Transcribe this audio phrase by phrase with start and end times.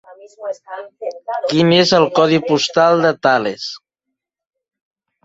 [1.51, 3.67] Quin és el codi postal de Tales?